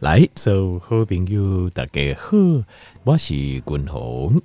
[0.00, 2.34] 来，所有好朋友大家好，
[3.04, 4.40] 我是君鸿。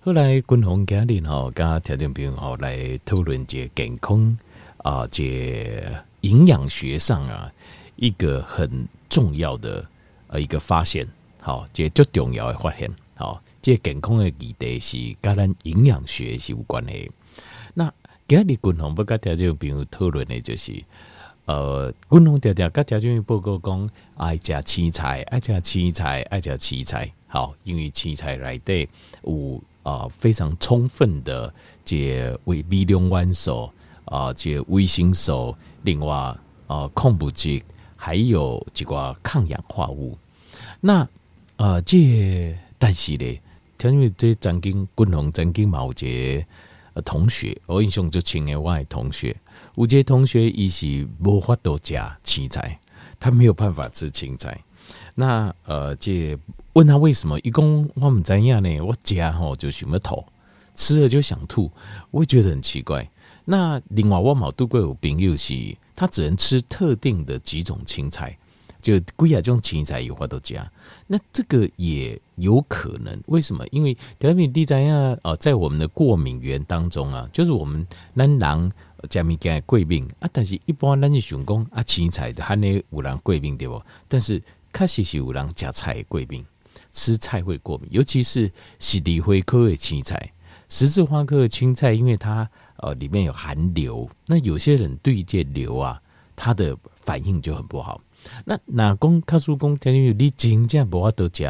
[0.00, 4.36] 后来君鸿今日吼，跟听众朋友吼来讨论这健康
[4.78, 5.80] 啊，这
[6.22, 7.48] 营养学上啊
[7.94, 9.86] 一个很重要的
[10.26, 11.06] 呃一个发现。
[11.40, 12.90] 好，这最重要的发现。
[13.14, 17.08] 好，这健康的议题是跟咱营养学是有关系。
[17.72, 17.88] 那
[18.26, 20.82] 今日君鸿要跟听众朋友讨论的就是。
[21.48, 23.88] 呃，滚龙调调，甲条件报告讲，
[24.18, 27.10] 爱食青菜，爱食青菜，爱食青菜。
[27.26, 28.86] 好，因为青菜内底
[29.22, 31.50] 有啊、呃、非常充分的
[31.86, 33.70] 这维 B 龙元素
[34.04, 36.14] 啊，这维生素，另外
[36.66, 37.62] 啊矿物质，
[37.96, 40.18] 还有几个抗氧化物。
[40.82, 41.08] 那啊、
[41.56, 43.40] 呃，这但是咧，
[43.84, 45.90] 因为这曾经滚龙曾经毛
[47.02, 49.36] 同学，我印象就亲的我的同学，
[49.76, 52.78] 有些同学伊是无法度食青菜，
[53.18, 54.58] 他没有办法吃青菜。
[55.14, 56.36] 那呃，这
[56.72, 57.38] 问他为什么？
[57.40, 60.24] 伊讲我唔知样呢，我食吼就想要吐，
[60.74, 61.70] 吃了就想吐，
[62.10, 63.08] 我觉得很奇怪。
[63.44, 68.38] 那另外我冇拄过有朋友是，他只能吃特定的几种青菜。
[68.88, 70.66] 就贵啊，这种青菜有法度加，
[71.08, 73.22] 那这个也有可能。
[73.26, 73.62] 为什么？
[73.70, 78.72] 因为特别地在啊，哦，在我们的过敏源当中啊，就是我们咱人
[79.10, 83.82] 加物件过敏啊，但是一般咱是想讲啊，青菜的还能有人贵病对不？
[84.08, 86.42] 但是确实是有人加菜贵病，
[86.90, 90.32] 吃菜会过敏，尤其是十字花科的青菜，
[90.70, 96.00] 十字花科的青菜，因为它呃里面有含硫，那有些人对这硫啊，
[96.34, 98.00] 它的反应就很不好。
[98.44, 101.44] 那那讲，卡叔讲，听你你真正无法度食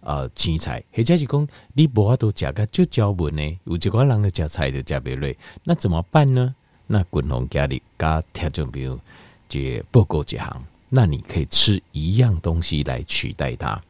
[0.00, 3.58] 呃青菜，或者是讲你无法度食个就焦文呢？
[3.64, 5.34] 有一寡人个食菜就食袂落，
[5.64, 6.54] 那怎么办呢？
[6.86, 8.98] 那滚红家里加听众朋友
[9.48, 13.80] 这报告一项，那你可以吃一样东西来取代它，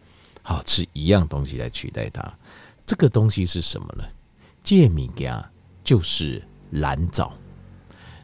[0.42, 2.32] 好吃一样东西来取代它。
[2.84, 4.04] 这个东西是什么呢？
[4.62, 5.44] 这物件
[5.82, 7.32] 就是蓝藻。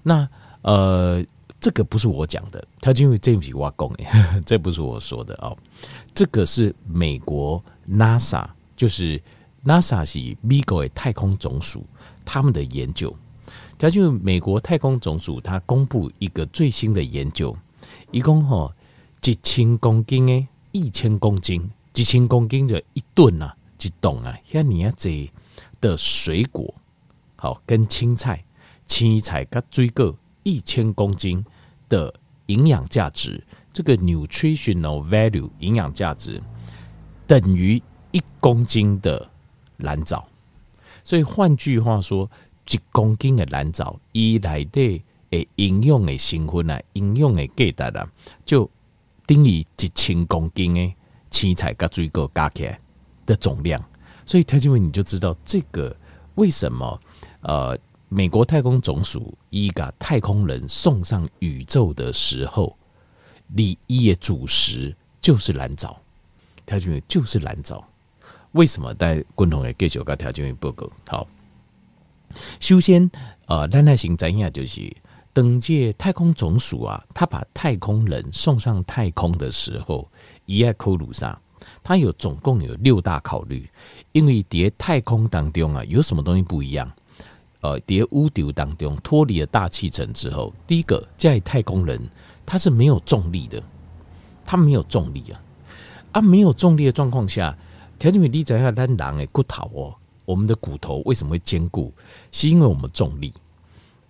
[0.02, 0.28] 那
[0.62, 1.24] 呃。
[1.60, 5.56] 这个不是我讲的，他因为这不是我讲的， 这不是我说的哦。
[6.14, 9.20] 这个是美国 NASA，就是
[9.64, 11.84] NASA 是美国的太空总署
[12.24, 13.14] 他们的研究。
[13.76, 17.56] 他就美国太空总署，他公布一个最新的研究，
[18.10, 18.72] 一共哈
[19.24, 25.30] 一千公斤诶，一千公斤，一千公斤的一吨啊，一吨啊，像你啊这
[25.80, 26.74] 的水果，
[27.36, 28.44] 好跟青菜、
[28.86, 30.16] 青菜跟水果。
[30.42, 31.44] 一千公斤
[31.88, 32.12] 的
[32.46, 36.42] 营养价值，这个 nutritional value 营养价值
[37.26, 39.28] 等于一公斤的
[39.78, 40.26] 蓝藻，
[41.04, 42.30] 所以换句话说，
[42.70, 48.10] 一公斤的蓝藻以来的诶应用的成分啊，应用的价值啊，
[48.46, 48.70] 就
[49.26, 50.94] 等于一千公斤的
[51.30, 52.80] 青菜跟水果加起来
[53.26, 53.82] 的总量。
[54.24, 55.94] 所以，他就问你就知道这个
[56.36, 57.00] 为什么
[57.42, 57.78] 呃。
[58.10, 62.74] 美国太空总署一个太空人送上宇宙的时候，
[63.54, 66.00] 第一的主食就是蓝藻，
[66.64, 67.86] 他就就是蓝藻。
[68.52, 70.90] 为什么在共同的给九个条件报告？
[71.06, 71.28] 好，
[72.58, 73.10] 首先，
[73.46, 74.90] 呃，咱来先知影就是，
[75.34, 80.10] 登届太空总署啊，他把太空人送上太空的时候，
[80.46, 81.38] 一在科鲁上，
[81.84, 83.68] 他有总共有六大考虑，
[84.12, 86.90] 因为叠太空当中啊，有什么东西不一样？
[87.60, 92.00] 呃，在宇宙当中脱离了大气层之后，第一个在太空人
[92.46, 93.62] 他是没有重力的，
[94.46, 95.42] 他没有重力啊，
[96.12, 97.56] 啊，没有重力的状况下，
[97.98, 101.92] 条件你知下咱人的骨头哦，我们的骨头为什么会坚固？
[102.30, 103.34] 是因为我们重力，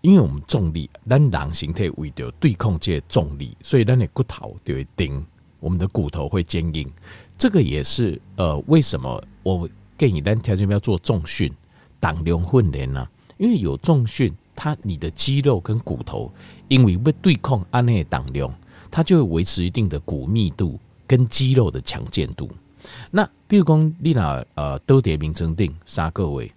[0.03, 5.25] 因为我们重力，咱人形态为了对抗这些重力，所以咱的骨头就会顶，
[5.59, 6.87] 我们的骨头会坚硬。
[7.39, 9.67] 这个也是呃，为什么我
[9.97, 11.51] 建议咱条件要做重训、
[11.99, 13.09] 当量训练呢？
[13.39, 16.31] 因为有重训，它你的肌肉跟骨头，
[16.69, 18.53] 因为不对抗按内当量，
[18.91, 22.51] 它就会维持一定的骨密度跟肌肉的强健度。
[23.11, 26.53] 那比如讲，你那呃都叠名称定三个位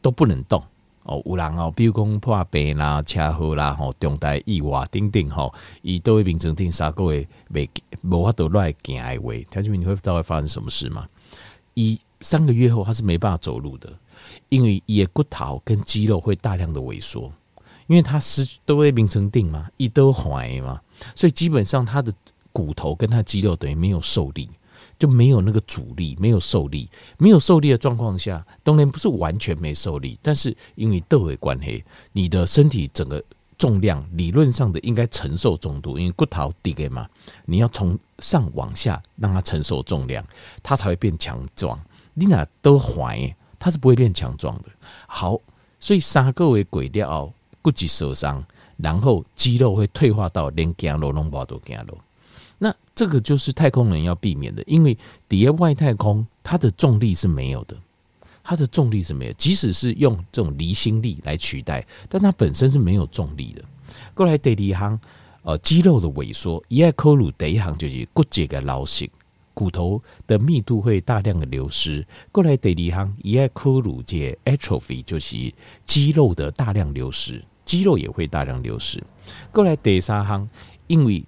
[0.00, 0.62] 都不能动
[1.04, 5.52] 哦，有人哦，比如讲破病啦、车祸啦、吼重大意外等等吼，
[5.82, 7.68] 伊都会名称定三个位没
[8.02, 11.08] 无法度来行的话，他就你会知道会发生什么事吗？
[11.74, 13.90] 一三个月后他是没办法走路的。
[14.48, 17.32] 因为也骨头跟肌肉会大量的萎缩，
[17.86, 20.80] 因为它是都会名成定嘛，一都怀嘛，
[21.14, 22.12] 所以基本上它的
[22.52, 24.48] 骨头跟它肌肉等于没有受力，
[24.98, 26.88] 就没有那个阻力，没有受力，
[27.18, 33.22] 没有受力的状况下，当然不是完全没受力，但是因为都有关系，你的身体整个
[33.56, 37.08] 重量理论上的应该承受重度，因为骨头低个嘛，
[37.44, 40.24] 你要从上往下让它承受重量，
[40.62, 41.78] 它才会变强壮。
[42.14, 44.70] 你俩都怀，它是不会变强壮的。
[45.06, 45.38] 好，
[45.80, 47.32] 所以三个月鬼掉，
[47.62, 48.44] 骨质受伤，
[48.76, 51.98] 然后肌肉会退化到连走路都无法度走路。
[52.58, 54.96] 那这个就是太空人要避免的，因为
[55.28, 57.76] 底下外太空它的重力是没有的。
[58.42, 63.62] 它的重力是没有，即使是用这种离心力来取代，但它本身是没有重力的。
[64.14, 64.98] 过来第二行，
[65.42, 69.08] 呃，肌肉的萎缩，一爱扣入第一行就是骨节的老性，
[69.58, 72.06] 骨头的密度会大量的流失。
[72.30, 75.52] 过来第二行，一爱扣入这 atrophy 就是
[75.84, 79.02] 肌肉的大量流失，肌肉也会大量流失。
[79.50, 80.48] 过来第三行，
[80.86, 81.24] 因为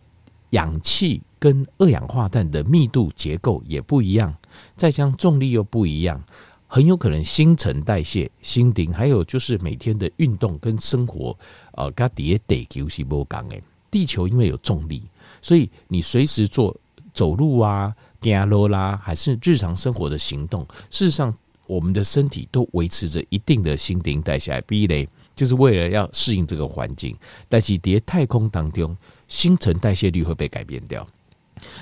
[0.50, 4.32] 氧气跟二氧化碳的密度结构也不一样，
[4.76, 6.22] 再加上重力又不一样。
[6.68, 11.36] 很有可能新陈代谢、心定，还有就是每天的运动跟生活，
[11.72, 13.60] 呃，跟底下地球是不同的。
[13.90, 15.02] 地球因为有重力，
[15.42, 16.76] 所以你随时做
[17.12, 21.34] 走路啊、走路啦，还是日常生活的行动，事实上
[21.66, 24.60] 我们的身体都维持着一定的新陈代谢。
[24.66, 27.16] 比如就是为了要适应这个环境，
[27.48, 28.96] 但是在太空当中，
[29.28, 31.06] 新陈代谢率会被改变掉。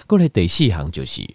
[0.06, 1.29] 过来第四行就是，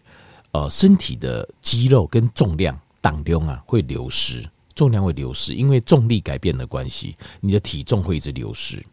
[0.51, 2.79] 呃，身体的肌肉跟重量。
[3.03, 8.83] 当中啊会流失，重量会流失，因为重力改变的关系，你的体重会一直流失，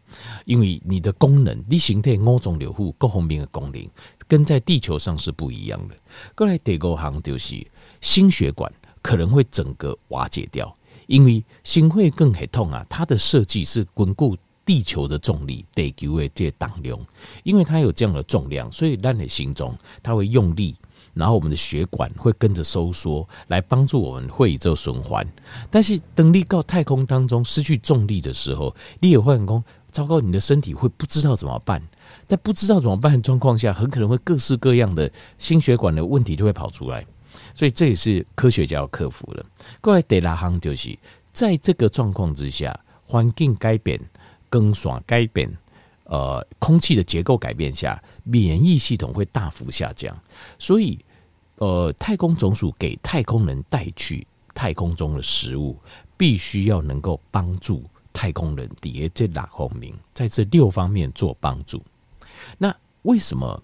[0.45, 3.89] 因为你的功能，你形态五种流户各方面的功能，
[4.27, 5.95] 跟在地球上是不一样的。
[6.35, 7.65] 过来第五行就是
[8.01, 10.73] 心血管可能会整个瓦解掉，
[11.07, 12.85] 因为心会更很痛啊。
[12.89, 16.99] 它的设计是稳固地球的重力，地球的这当量，
[17.43, 20.75] 因为它有这样的重量，所以让你心中它会用力。
[21.13, 25.27] 然后我们的血管会跟着收缩，来帮助我们会做循环。
[25.69, 31.81] 但是等你到太空当中失去重力的时候，你也会很空，糟糕，你的身体会不知道怎么办。
[32.25, 37.05] 在不知道怎么办的状况下，很可能会各式各样的心血管的问题就会跑出来。
[37.55, 39.45] 所以这也是科学家要克服的。
[39.79, 40.97] 各位得拉行就是
[41.31, 43.99] 在这个状况之下，环境改变、
[44.49, 45.49] 更爽改变。
[46.11, 50.13] 呃，空气的结构改变下，免疫系统会大幅下降，
[50.59, 50.99] 所以，
[51.55, 55.77] 呃，太空总署给太空人带去太空中的食物，
[56.17, 61.81] 必须要能够帮助太空人底下这六方面，在这六方面做帮助。
[62.57, 63.63] 那为什么？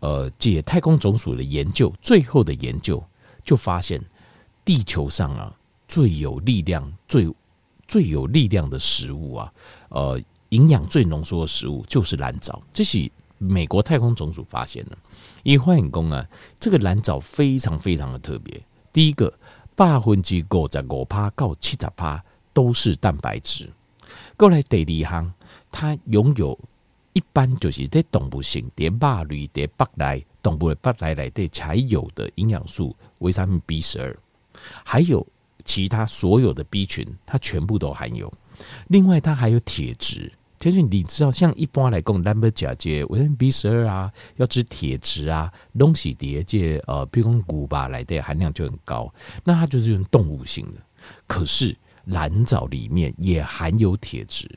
[0.00, 3.04] 呃，解太空总署的研究，最后的研究
[3.44, 4.02] 就发现，
[4.64, 5.54] 地球上啊
[5.86, 7.30] 最有力量、最
[7.86, 9.52] 最有力量的食物啊，
[9.90, 10.18] 呃。
[10.56, 14.96] 营养最浓缩的食物就是蓝藻，这是美国太空总署发现的。
[15.42, 16.26] 因为发现说啊，
[16.58, 18.58] 这个蓝藻非常非常的特别。
[18.90, 19.30] 第一个，
[19.74, 22.24] 百分之五十五趴到七十趴
[22.54, 23.70] 都是蛋白质。
[24.38, 25.32] 过来第二行，
[25.70, 26.58] 它拥有
[27.12, 34.16] 一般就是在动物性、在肉类、在肉类动物的肉类里头才有的营养素，维他命 B 十二，
[34.82, 35.26] 还有
[35.64, 38.32] 其他所有的 B 群，它全部都含有。
[38.88, 40.32] 另外，它还有铁质。
[40.66, 45.48] 其实你知道，像一般来讲，蛋白质这维他命 B 十二啊，要吃铁质啊，
[45.78, 49.14] 东西叠这呃，比如说古巴来的含量就很高。
[49.44, 50.78] 那它就是用动物性的。
[51.28, 51.76] 可是
[52.06, 54.50] 蓝藻里面也含有铁质，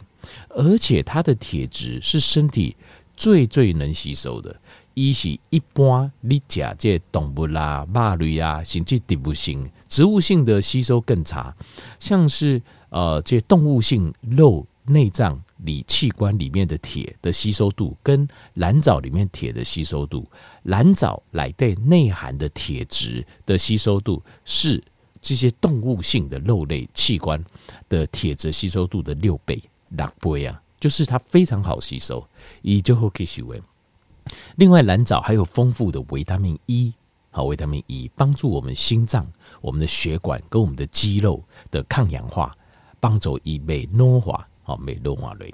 [0.49, 2.75] 而且它的铁质是身体
[3.15, 4.59] 最最能吸收的。
[4.95, 11.55] 一是一般你假借动物啦、肉类啊，甚至植物性、植物性的吸收更差，
[11.99, 12.59] 像是。
[12.91, 20.29] 呃，这些动物性肉内脏里器官里面的铁的吸收度，跟蓝藻里面铁的吸收度，
[20.63, 24.83] 蓝藻来对内含的铁质的吸收度是
[25.21, 27.43] 这些动物性的肉类器官
[27.87, 32.25] 的铁质吸收度的六倍，六倍啊，就是它非常好吸收，
[32.61, 33.61] 以就可以吸为。
[34.55, 36.93] 另外，蓝藻还有丰富的维他命 E，
[37.31, 39.25] 好，维他命 E 帮助我们心脏、
[39.61, 42.55] 我们的血管跟我们的肌肉的抗氧化。
[43.01, 45.53] 帮助以美诺化，哦美诺化类。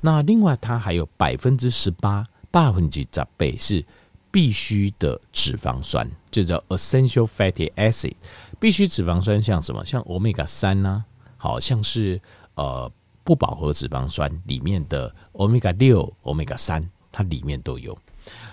[0.00, 3.84] 那另外，它还有百分之十八、百分之十倍是
[4.30, 8.14] 必须的脂肪酸，就叫 essential fatty acid。
[8.58, 9.84] 必须脂肪酸像什么？
[9.84, 11.04] 像欧米伽三呢？
[11.36, 12.20] 好像是
[12.54, 12.90] 呃
[13.24, 17.96] 不饱和脂肪酸里面的欧米伽六、欧米伽三，它里面都有。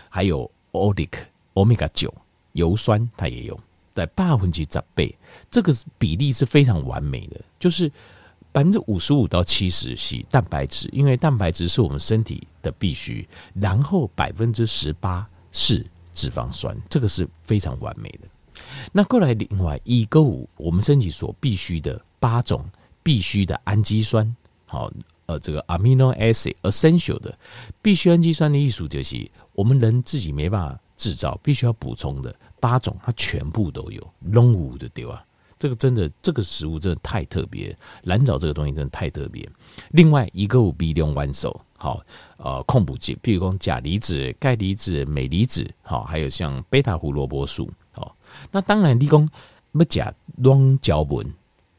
[0.10, 1.10] 还有 OLIC
[1.56, 2.14] 欧米伽九
[2.54, 3.60] 油酸，它也有，
[3.94, 5.14] 在百分之十倍，
[5.50, 7.92] 这个比例是非常完美的，就是。
[8.58, 13.24] 百分之五十五到七十是蛋白质，因为蛋白质是我们身体的必须。
[13.54, 18.28] 然后百分之十八是脂肪酸，这个是非常完美的。
[18.92, 22.66] 那过来另外一个五，我们身体所必须的八种
[23.04, 24.36] 必须的氨基酸，
[24.66, 24.92] 好，
[25.28, 27.38] 呃这个 amino acid essential 的
[27.80, 35.24] 必需氨基酸的艺术就是我们人自己没办法制造，必须要补充的八种，它全部都有，拢有的对吧？
[35.58, 39.48] 这个真的，这个食物真的太特别，蓝藻这个东西真的太特别。
[39.92, 42.00] 另外一个有微量元素，好，
[42.38, 48.16] 呃，矿物质，比如说钾离子、钙离子、镁离子，好，还有像贝塔胡萝卜素，好。
[48.52, 49.28] 那当然，你讲
[49.72, 51.26] 不钾、拢胶文，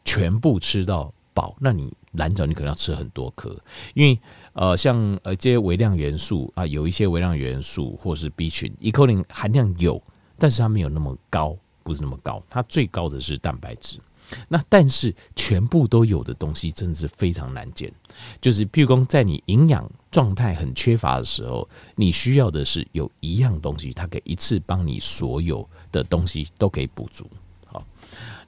[0.04, 3.56] 全部吃到饱，那你蓝藻你可能要吃很多颗，
[3.94, 4.18] 因为
[4.54, 10.02] 呃，像呃这些微量元素啊，有一些微量元素或是 B 群，一克林含量有，
[10.36, 11.56] 但是它没有那么高。
[11.88, 13.98] 不是那么高，它最高的是蛋白质。
[14.46, 17.90] 那但是全部都有的东西真的是非常难见。
[18.42, 27.26] 就是譬如说，在你营养状态很缺乏的时候，你需要的是有一样东西，它可以一次帮你所有的东西都可以补足。
[27.64, 27.82] 好，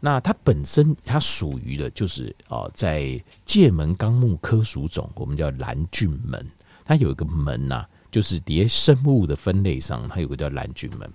[0.01, 6.47] 那它本身它属于的就是啊，在界门纲目科属种，我们叫蓝菌门。
[6.85, 11.11] 它有一个门呐、就是叠生物的分类上，它有个叫蓝菌门。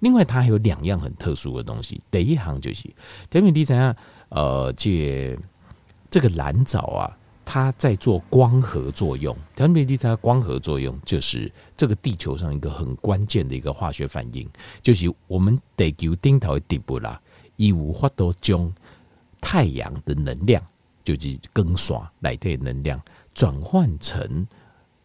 [0.00, 2.00] 另外，它还有两样很特殊的东西。
[2.10, 2.88] 第一行就是，
[3.28, 3.94] 条面地怎样？
[4.30, 5.38] 呃，借
[6.08, 9.36] 这个蓝藻啊，它在做光合作用。
[9.54, 14.48] 条面地它光合作用就是这个地球上一个很关键的一个化学反应，
[14.82, 17.20] 就是我们地球顶头的底部啦，
[17.56, 18.72] 以无法度将
[19.40, 20.62] 太阳的能量，
[21.02, 23.00] 就是更刷来的能量，
[23.34, 24.46] 转换成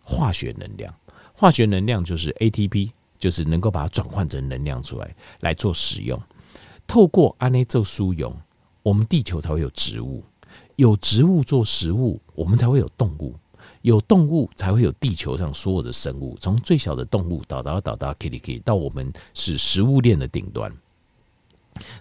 [0.03, 0.93] 化学能量。
[1.33, 2.91] 化学能量就是 ATP。
[3.17, 6.21] 就是能够把它转换成能量出来来做使用，
[6.87, 8.35] 透过安内做输用，
[8.83, 10.23] 我们地球才会有植物，
[10.75, 13.35] 有植物做食物，我们才会有动物，
[13.81, 20.71] 有动物才会有地球上所有的生物，从最小的动物到到到到 Kitty 到我们是食物链的顶端，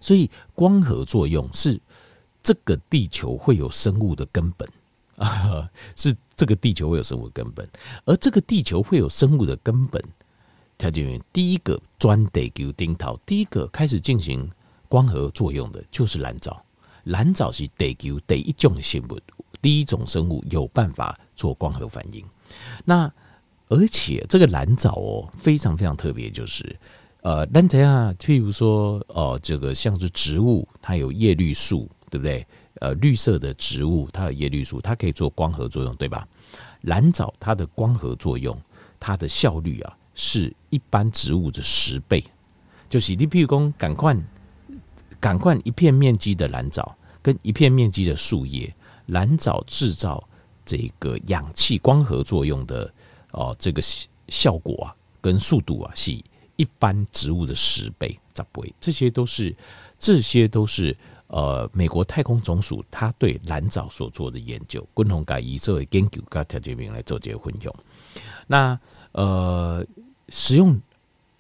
[0.01, 1.81] 所以光合作用是
[2.43, 4.69] 这个地球会有生物的根本。
[5.17, 7.69] 啊， 是这个地球会有生物的根本，
[8.05, 10.03] 而这个地球会有生物的根本。
[10.77, 14.51] 条件员第一个钻得球丁头，第一个开始进行
[14.89, 16.63] 光合作用的就是蓝藻。
[17.05, 19.19] 蓝藻是得球第一种生物，
[19.61, 22.25] 第一种生物有办法做光合反应。
[22.85, 23.11] 那
[23.69, 26.77] 而且这个蓝藻哦，非常非常特别，就是
[27.23, 32.47] 呃，蓝藻啊，譬如说哦、呃，这个像是植物，它有叶绿素，对不对？
[32.81, 36.27] 呃，绿色的植物它有叶绿素，它可以做光合作用，对吧？
[36.83, 38.57] 蓝藻它的光合作用，
[38.99, 39.97] 它的效率啊。
[40.15, 42.25] 是一般植物的十倍，
[42.89, 44.17] 就是你譬如说，赶快
[45.19, 48.73] 赶快一片面积的蓝藻跟一片面积的树叶，
[49.07, 50.23] 蓝藻制造
[50.65, 52.93] 这个氧气光合作用的
[53.33, 53.83] 哦，这个
[54.29, 56.13] 效果啊，跟速度啊，是
[56.57, 59.57] 一般植物的十倍、十倍，这些都是
[59.99, 67.75] 这些都是呃，美国太空总署他对蓝藻所做的研究，共同改以这为研究，跟条件名来做结婚用。
[68.47, 68.79] 那
[69.13, 69.85] 呃。
[70.37, 70.77] 使用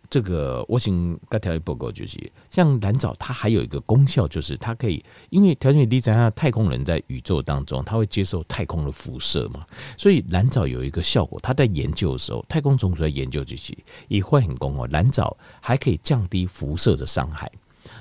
[0.08, 2.16] 这个，我想该条一报告就是，
[2.48, 9.66] 像蓝藻，它还有一个功效，就是它可以，因为条件你在下太空人在宇宙当中，他会接受太空的辐射嘛，
[9.98, 14.86] 所以蓝藻有一个效果，他在研究的时候，太空总署在研究这些，也会很功哦。
[14.92, 17.50] 蓝藻还可以降低辐射的伤害，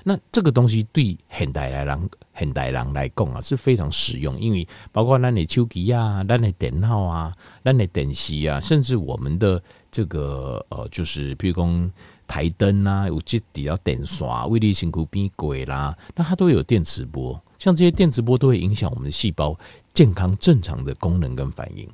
[0.03, 9.59] 那这个东西对现代来人、现代人来讲啊是非常实用，因为包括咱的手机啊、咱的电脑啊、咱的电视啊，甚至我们的。
[9.93, 11.91] 这个呃，就是譬如讲
[12.25, 19.55] 台灯啊，有这底要电刷，威力辛苦变鬼啦，那它都有电磁波，像这些电磁波都会影响我们的细胞
[19.93, 21.88] 健康正常的功能跟反应。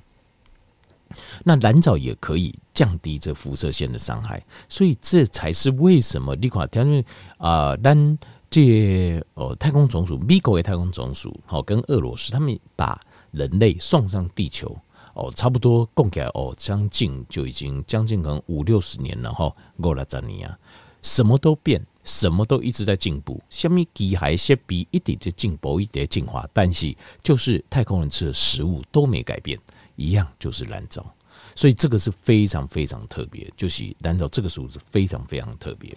[1.43, 7.05] 那蓝藻也可以降低这辐射线的伤害，所以这才是为什么你看，因为
[7.37, 8.17] 啊，咱
[8.49, 12.97] 这哦太空总署，美国的太空总署，好跟俄罗斯，他们把
[13.31, 14.73] 人类送上地球。
[15.19, 20.57] 哦，差不多共给哦，将近就已经将近可能五六十年了哈，过了这年啊，
[21.01, 29.59] 什么都变，什么都一直在进步，下面机械设备一点在进步，一点进化，但是就是太空人吃的食物都没改变，
[29.97, 31.05] 一样就是蓝藻，
[31.53, 35.93] 所以这个是非常非常特别，就是蓝藻这个数字非常非常特别。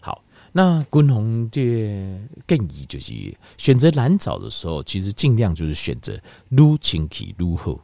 [0.00, 0.22] 好，
[0.52, 1.60] 那军红这
[2.46, 6.16] 建议就是选择蓝藻的时候，其实尽量就是选择
[6.50, 7.80] 撸清气撸后。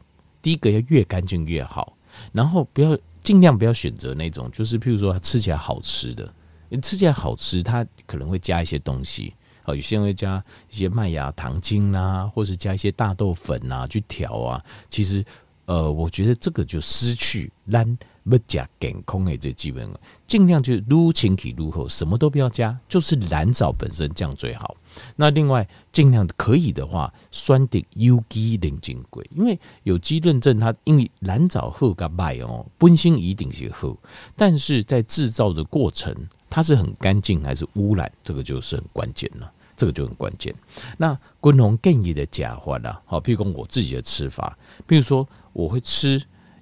[0.47, 1.97] 第一个要越干净越好，
[2.31, 6.33] 然后不要尽量不要选择那种，就是譬如说它吃起来好吃的，
[6.81, 14.63] 吃起来好吃，它可能会加一些东西，好，有些人会加一些麦芽糖精啊，或是加一些大豆粉啊去调啊。
[14.89, 15.21] 其实，
[15.65, 19.93] 呃，我觉得这个就失去蓝不加健康的这基本，
[20.25, 24.77] 尽量就撸清体撸后，什么都不要加，就是蓝藻本身这样最好。
[25.15, 33.95] 那另外尽量可以的话，酸的有机磷金贵，因为有机认证它，因为蓝藻好个卖哦，本身一定是好，
[34.35, 36.15] 但是在制造的过程，
[36.49, 40.53] 它是很干净还是污染，这个就是很关键了，这个就很关键。
[40.97, 46.21] 那滚红建议的假话啦，好，譬如说我自己的吃法，譬如说我会吃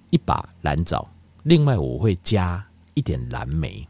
[0.09, 1.07] 一把蓝藻，
[1.43, 3.87] 另外我会加一点蓝莓。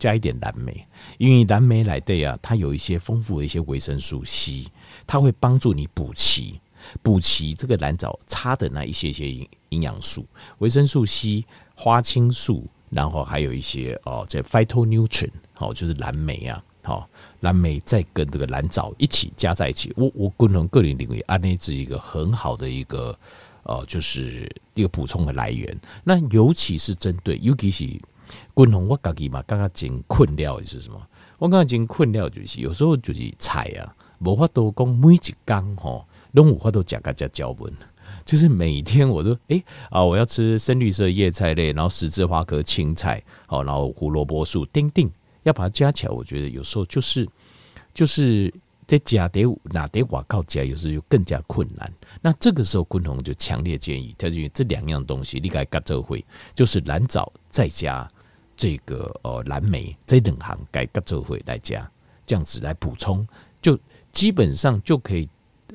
[0.00, 0.84] 加一点蓝莓，
[1.18, 4.66] 因为蓝莓来对啊，它有一些丰富的一些维生素 C，
[5.06, 6.58] 它会帮助你补齐
[7.02, 10.26] 补齐这个蓝藻差的那一些些营营养素，
[10.58, 11.44] 维生素 C、
[11.76, 17.06] 花青素，然后还有一些哦，这 phytonutrient 哦，就是蓝莓啊，好，
[17.40, 23.14] 蓝莓再跟这个蓝藻一起加在一起，我我个人个人认为，安内是一个很好的一个
[23.64, 25.78] 呃，就是一个补充的来源。
[26.02, 28.00] 那尤其是针对，尤其是。
[28.54, 31.00] 滚红我自己嘛，刚刚真困扰的是什么？
[31.38, 37.72] 我刚刚真困扰就是有时候就是菜啊，无法度讲每一缸吼，拢有法度加个加胶文，
[38.26, 45.10] 就是每天我都哎啊，我要吃深绿色叶菜类，然后十字花科青菜，好，然后胡萝卜素，丁丁
[45.44, 47.26] 要把它加起来，我觉得有时候就是
[47.94, 48.52] 就是
[48.86, 51.90] 在加得哪得瓦靠加，有时候就更加困难。
[52.20, 56.22] 那这个时候滚红就强烈建议，就是这两样东西你该加这会，
[56.54, 58.06] 就是蓝藻再加。
[58.60, 61.90] 这个呃蓝莓这两行改个做会来加，
[62.26, 63.26] 这样子来补充，
[63.62, 63.78] 就
[64.12, 65.26] 基本上就可以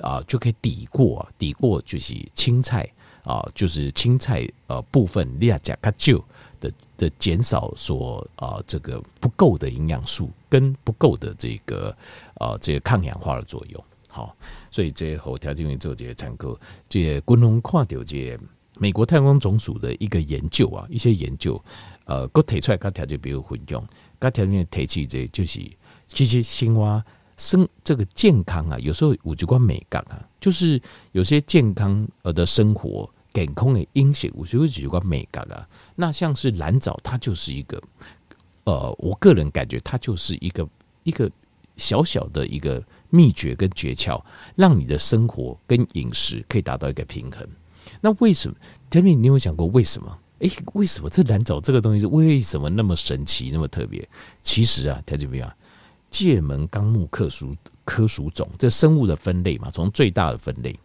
[0.02, 2.84] 啊、呃，就可以抵过抵过就是青菜
[3.24, 6.24] 啊、呃，就是青菜呃部分利亚加卡旧
[6.60, 11.90] 的的减少所啊、呃、这个不够的营养素跟不够的这个
[12.36, 13.84] 啊、呃、这个抗氧化的作用。
[14.08, 14.38] 好，
[14.70, 16.56] 所以这后条件做这个参考，
[16.88, 18.38] 这共同看到这
[18.78, 21.62] 美国太空总署的一个研究啊，一些研究。
[22.06, 23.84] 呃，佮提出来，佮条件比如混用，
[24.20, 25.60] 佮条件提起这就是，
[26.06, 27.04] 其实青蛙
[27.38, 30.80] 生这个健康啊，有时候有几关美感啊，就是
[31.14, 35.68] 有些健康呃的生活，健康的饮食，有时候有几关美感啊。
[35.96, 37.82] 那像是蓝藻，它就是一个，
[38.66, 40.70] 呃，我个人感觉它就是一个
[41.04, 41.30] 一个
[41.76, 44.24] 小小的一个秘诀跟诀窍，
[44.56, 47.48] 让你的生活跟饮食可以达到一个平衡。
[48.02, 48.56] 那为什么？
[48.90, 50.18] 条件你有想过为什么？
[50.40, 51.10] 诶、为什么？
[51.10, 52.70] 这蓝藻这个东西是为什么？
[52.70, 52.96] 那么？
[52.96, 53.68] 神奇，那么？
[53.68, 54.08] 特别？
[54.42, 55.36] 其实啊，它怎么？
[55.38, 55.52] 样？
[56.12, 60.78] 界门纲目科属科属种，这生物的分类嘛，从最大的分类，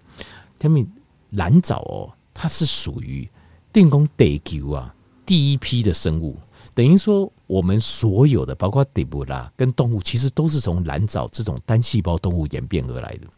[0.58, 0.84] 它们
[1.30, 3.28] 蓝藻哦，它是属于
[3.72, 4.92] 定工地球啊
[5.24, 6.36] 第一批的生物，
[6.74, 13.28] 等于说我们所有的包括迪布拉跟动物，其实都是从蓝藻这种单细胞动物演变而来的，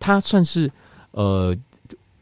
[0.00, 0.70] 它算是
[1.12, 1.54] 呃。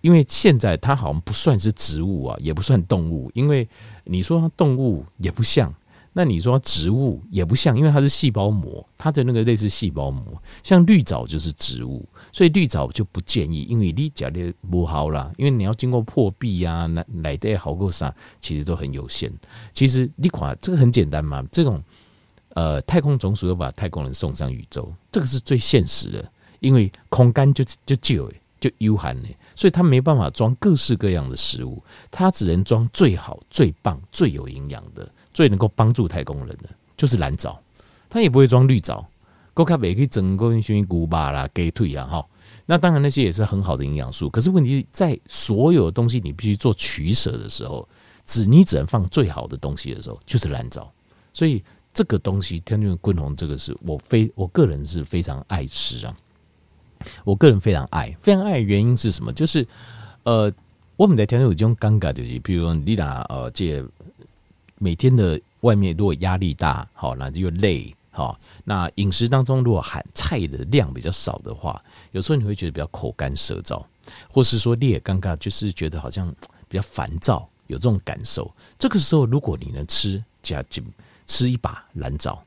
[0.07, 3.29] 因为现在它好像不算是植物啊，也不算动物。
[3.35, 3.69] 因为
[4.05, 5.75] 你说它动物也不像，
[6.13, 19.29] 那你说植物也不像，因为它是细胞膜，它的那个类似细胞膜，像绿藻就是植物，所以绿藻就不建议，因为你假的不好啦，因为你要经过破壁啊，来来的好过啥，其实都很有限。
[19.75, 21.83] 其实你看这个很简单嘛，这种
[22.51, 29.29] 呃太空总署要把太空人送上宇宙，这个是最现实的，因为空间就就就就幽寒呢。
[29.55, 37.61] 所以它没办法装各式各样的食物，它只能装最好、最棒、最有营养的、最能够帮助太空人的，就是蓝藻。
[38.09, 39.07] 它也不会装绿藻，
[39.53, 42.25] 高卡也可以整个像古巴啦、鸡腿啊，哈。
[42.67, 47.89] 那当然那些也是很好的营养素，可是问题是在所有的东西你必须做取舍的时候，
[48.25, 50.93] 只你只能放最好的东西的时候，就是蓝藻。
[51.33, 56.17] 所以这个东西，天津滚红这个是我非我个人是非常爱吃啊。
[57.25, 59.33] 我个人非常爱，非常爱的原因是什么？
[59.33, 59.67] 就是，
[60.25, 60.53] 呃，
[60.97, 63.85] 我们在天有这种尴尬，就是比如你俩呃，这
[64.79, 73.83] 每天的外面如果压力大，好，那就又累，好，那饮食当中如果含菜的量比较少的话，有时候你会觉得比较口干舌燥，
[74.31, 76.29] 或是说你也尴尬，就是觉得好像
[76.69, 78.51] 比较烦躁，有这种感受。
[78.79, 80.83] 这个时候，如果你能吃加就
[81.27, 82.43] 吃一把蓝藻，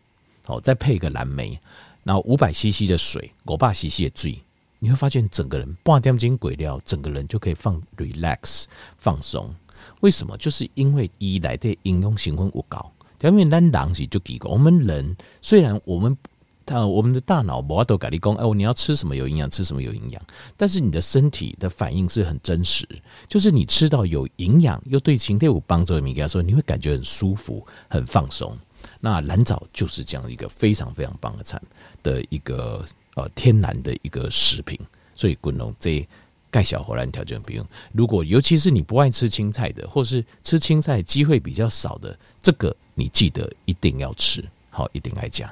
[0.46, 1.60] 好，再配一个蓝莓。
[2.02, 4.42] 然后五百 CC 的水，五百 CC 的水，
[4.80, 8.66] 你会发现整个人半点钟鬼料，整个人就可以放 relax
[8.98, 9.54] 放松。
[10.00, 10.36] 为什么？
[10.38, 12.92] 就是因为一来的应用成分不高。
[13.22, 16.18] 因为咱人是就几个，我们人虽然我们
[16.66, 20.22] 呃我们的大脑无法度跟你讲，哦，你要吃什么有营养，吃什么有营养，
[20.56, 22.88] 但是你的身体的反应是很真实，
[23.28, 28.58] 就是你吃到有营养又对身体有帮助的物件，说你会感觉很舒服，很放松。
[29.02, 31.62] 那蓝藻就是这样一个非常非常棒的产
[32.02, 32.86] 的一个
[33.20, 34.80] 呃天然的一个食品，
[35.16, 36.08] 所以滚龙这
[36.50, 37.66] 盖小火兰条件不用。
[37.92, 45.50] 如果尤其是你不爱吃青菜的，或是吃青菜机会比较少的，这个你记得一定要吃，好，一定爱讲。